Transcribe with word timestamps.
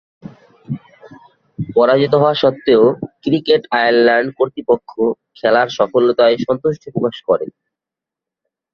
পরাজিত 1.69 2.13
হওয়া 2.15 2.33
স্বত্ত্বেও 2.33 2.83
ক্রিকেট 3.23 3.61
আয়ারল্যান্ড 3.77 4.29
কর্তৃপক্ষ 4.37 4.91
খেলার 5.37 5.67
সফলতায় 5.77 6.35
সন্তুষ্টি 6.45 6.87
প্রকাশ 6.93 7.17
করে। 7.27 7.45